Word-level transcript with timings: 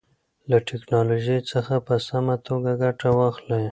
له 0.49 0.57
ټیکنالوژۍ 0.69 1.39
څخه 1.51 1.73
په 1.87 1.95
سمه 2.07 2.35
توګه 2.47 2.71
ګټه 2.83 3.09
واخلئ. 3.17 3.65